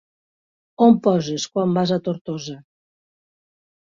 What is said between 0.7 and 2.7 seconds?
On poses, quan vas a Tortosa?